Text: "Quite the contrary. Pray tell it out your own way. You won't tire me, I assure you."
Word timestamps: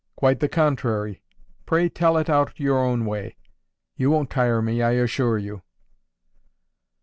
"Quite 0.15 0.39
the 0.39 0.49
contrary. 0.49 1.21
Pray 1.67 1.87
tell 1.87 2.17
it 2.17 2.27
out 2.27 2.59
your 2.59 2.79
own 2.79 3.05
way. 3.05 3.37
You 3.97 4.09
won't 4.09 4.31
tire 4.31 4.59
me, 4.59 4.81
I 4.81 4.93
assure 4.93 5.37
you." 5.37 5.61